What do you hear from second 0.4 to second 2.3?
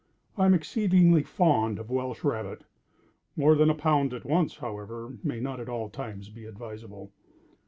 am exceedingly fond of Welsh